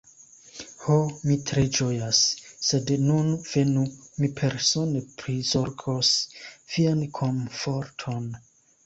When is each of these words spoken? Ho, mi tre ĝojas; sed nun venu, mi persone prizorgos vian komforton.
Ho, 0.83 0.95
mi 1.25 1.35
tre 1.49 1.65
ĝojas; 1.79 2.21
sed 2.67 2.93
nun 3.09 3.29
venu, 3.49 3.83
mi 4.23 4.29
persone 4.39 5.03
prizorgos 5.21 6.11
vian 6.73 7.05
komforton. 7.21 8.27